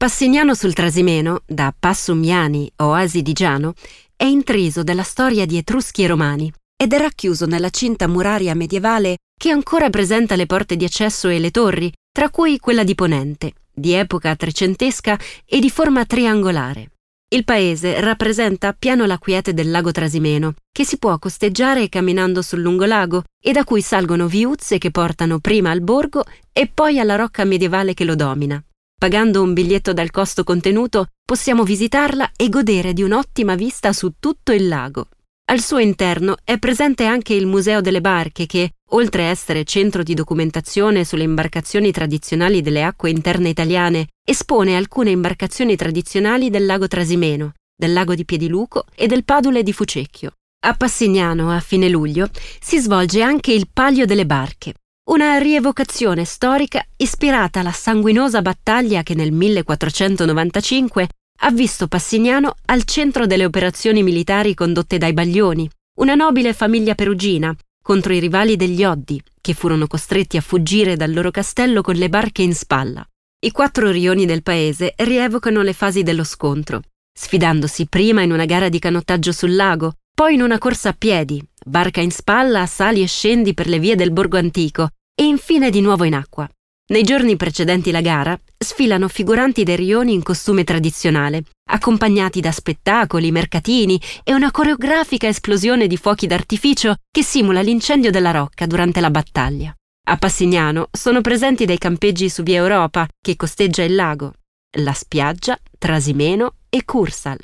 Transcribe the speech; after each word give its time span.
Passignano 0.00 0.54
sul 0.54 0.72
Trasimeno, 0.72 1.42
da 1.44 1.74
Passumiani, 1.78 2.72
oasi 2.76 3.20
di 3.20 3.34
Giano, 3.34 3.74
è 4.16 4.24
intriso 4.24 4.82
della 4.82 5.02
storia 5.02 5.44
di 5.44 5.58
Etruschi 5.58 6.02
e 6.02 6.06
Romani 6.06 6.50
ed 6.74 6.94
è 6.94 6.98
racchiuso 6.98 7.44
nella 7.44 7.68
cinta 7.68 8.08
muraria 8.08 8.54
medievale 8.54 9.18
che 9.38 9.50
ancora 9.50 9.90
presenta 9.90 10.36
le 10.36 10.46
porte 10.46 10.76
di 10.76 10.86
accesso 10.86 11.28
e 11.28 11.38
le 11.38 11.50
torri, 11.50 11.92
tra 12.10 12.30
cui 12.30 12.58
quella 12.58 12.82
di 12.82 12.94
Ponente, 12.94 13.52
di 13.70 13.92
epoca 13.92 14.34
trecentesca 14.36 15.18
e 15.44 15.60
di 15.60 15.68
forma 15.68 16.06
triangolare. 16.06 16.92
Il 17.28 17.44
paese 17.44 18.00
rappresenta 18.00 18.72
piano 18.72 19.04
la 19.04 19.18
quiete 19.18 19.52
del 19.52 19.70
lago 19.70 19.92
Trasimeno, 19.92 20.54
che 20.72 20.86
si 20.86 20.96
può 20.96 21.18
costeggiare 21.18 21.90
camminando 21.90 22.40
sul 22.40 22.62
lungolago 22.62 23.24
e 23.38 23.52
da 23.52 23.64
cui 23.64 23.82
salgono 23.82 24.28
viuzze 24.28 24.78
che 24.78 24.90
portano 24.90 25.40
prima 25.40 25.70
al 25.70 25.82
borgo 25.82 26.24
e 26.54 26.70
poi 26.72 26.98
alla 26.98 27.16
rocca 27.16 27.44
medievale 27.44 27.92
che 27.92 28.04
lo 28.04 28.14
domina. 28.14 28.64
Pagando 29.00 29.40
un 29.40 29.54
biglietto 29.54 29.94
dal 29.94 30.10
costo 30.10 30.44
contenuto 30.44 31.06
possiamo 31.24 31.64
visitarla 31.64 32.32
e 32.36 32.50
godere 32.50 32.92
di 32.92 33.02
un'ottima 33.02 33.54
vista 33.54 33.94
su 33.94 34.12
tutto 34.20 34.52
il 34.52 34.68
lago. 34.68 35.08
Al 35.50 35.62
suo 35.62 35.78
interno 35.78 36.36
è 36.44 36.58
presente 36.58 37.06
anche 37.06 37.32
il 37.32 37.46
Museo 37.46 37.80
delle 37.80 38.02
Barche 38.02 38.44
che, 38.44 38.72
oltre 38.90 39.22
a 39.22 39.28
essere 39.28 39.64
centro 39.64 40.02
di 40.02 40.12
documentazione 40.12 41.06
sulle 41.06 41.22
imbarcazioni 41.22 41.90
tradizionali 41.92 42.60
delle 42.60 42.82
acque 42.82 43.08
interne 43.08 43.48
italiane, 43.48 44.08
espone 44.22 44.76
alcune 44.76 45.12
imbarcazioni 45.12 45.76
tradizionali 45.76 46.50
del 46.50 46.66
lago 46.66 46.86
Trasimeno, 46.86 47.54
del 47.74 47.94
lago 47.94 48.14
di 48.14 48.26
Piediluco 48.26 48.84
e 48.94 49.06
del 49.06 49.24
Padule 49.24 49.62
di 49.62 49.72
Fucecchio. 49.72 50.32
A 50.66 50.74
Passignano, 50.74 51.50
a 51.50 51.60
fine 51.60 51.88
luglio, 51.88 52.28
si 52.60 52.78
svolge 52.78 53.22
anche 53.22 53.50
il 53.50 53.66
Palio 53.72 54.04
delle 54.04 54.26
Barche, 54.26 54.74
una 55.10 55.38
rievocazione 55.38 56.24
storica 56.24 56.86
ispirata 56.96 57.60
alla 57.60 57.72
sanguinosa 57.72 58.42
battaglia 58.42 59.02
che 59.02 59.14
nel 59.14 59.32
1495 59.32 61.08
ha 61.42 61.50
visto 61.50 61.88
Passignano 61.88 62.54
al 62.66 62.84
centro 62.84 63.26
delle 63.26 63.44
operazioni 63.44 64.04
militari 64.04 64.54
condotte 64.54 64.98
dai 64.98 65.12
Baglioni, 65.12 65.68
una 65.98 66.14
nobile 66.14 66.52
famiglia 66.52 66.94
perugina, 66.94 67.52
contro 67.82 68.12
i 68.12 68.20
rivali 68.20 68.54
degli 68.54 68.84
Oddi, 68.84 69.20
che 69.40 69.52
furono 69.52 69.88
costretti 69.88 70.36
a 70.36 70.42
fuggire 70.42 70.94
dal 70.94 71.12
loro 71.12 71.32
castello 71.32 71.82
con 71.82 71.96
le 71.96 72.08
barche 72.08 72.42
in 72.42 72.54
spalla. 72.54 73.04
I 73.40 73.50
quattro 73.50 73.90
rioni 73.90 74.26
del 74.26 74.44
paese 74.44 74.94
rievocano 74.96 75.62
le 75.62 75.72
fasi 75.72 76.04
dello 76.04 76.24
scontro, 76.24 76.82
sfidandosi 77.12 77.88
prima 77.88 78.22
in 78.22 78.30
una 78.30 78.44
gara 78.44 78.68
di 78.68 78.78
canottaggio 78.78 79.32
sul 79.32 79.56
lago, 79.56 79.94
poi 80.14 80.34
in 80.34 80.42
una 80.42 80.58
corsa 80.58 80.90
a 80.90 80.94
piedi, 80.96 81.42
barca 81.64 82.00
in 82.00 82.12
spalla, 82.12 82.64
sali 82.66 83.02
e 83.02 83.08
scendi 83.08 83.54
per 83.54 83.66
le 83.66 83.80
vie 83.80 83.96
del 83.96 84.12
borgo 84.12 84.38
antico 84.38 84.90
e 85.20 85.24
infine 85.24 85.68
di 85.68 85.82
nuovo 85.82 86.04
in 86.04 86.14
acqua. 86.14 86.48
Nei 86.92 87.02
giorni 87.02 87.36
precedenti 87.36 87.90
la 87.90 88.00
gara 88.00 88.40
sfilano 88.56 89.06
figuranti 89.06 89.64
dei 89.64 89.76
rioni 89.76 90.14
in 90.14 90.22
costume 90.22 90.64
tradizionale, 90.64 91.42
accompagnati 91.68 92.40
da 92.40 92.50
spettacoli, 92.50 93.30
mercatini 93.30 94.00
e 94.24 94.32
una 94.32 94.50
coreografica 94.50 95.28
esplosione 95.28 95.86
di 95.88 95.98
fuochi 95.98 96.26
d'artificio 96.26 96.94
che 97.10 97.22
simula 97.22 97.60
l'incendio 97.60 98.10
della 98.10 98.30
rocca 98.30 98.64
durante 98.64 99.00
la 99.00 99.10
battaglia. 99.10 99.74
A 100.08 100.16
Passignano 100.16 100.88
sono 100.90 101.20
presenti 101.20 101.66
dei 101.66 101.76
campeggi 101.76 102.30
su 102.30 102.42
via 102.42 102.56
Europa 102.56 103.06
che 103.20 103.36
costeggia 103.36 103.82
il 103.82 103.94
lago, 103.94 104.32
la 104.78 104.94
spiaggia, 104.94 105.60
Trasimeno 105.78 106.54
e 106.70 106.86
Cursal. 106.86 107.38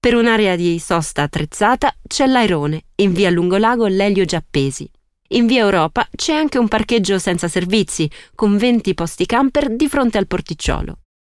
Per 0.00 0.14
un'area 0.14 0.56
di 0.56 0.78
sosta 0.78 1.20
attrezzata 1.20 1.94
c'è 2.08 2.26
l'Airone, 2.26 2.84
in 3.02 3.12
via 3.12 3.28
Lungolago 3.28 3.86
Lelio 3.88 4.24
Giappesi. 4.24 4.90
In 5.32 5.46
via 5.46 5.62
Europa 5.62 6.08
c'è 6.12 6.34
anche 6.34 6.58
un 6.58 6.66
parcheggio 6.66 7.20
senza 7.20 7.46
servizi, 7.46 8.10
con 8.34 8.56
20 8.56 8.94
posti 8.94 9.26
camper 9.26 9.76
di 9.76 9.86
fronte 9.86 10.18
al 10.18 10.26
porticciolo. 10.26 10.98